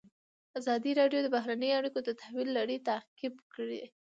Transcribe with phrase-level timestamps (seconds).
[0.59, 3.83] ازادي راډیو د بهرنۍ اړیکې د تحول لړۍ تعقیب کړې.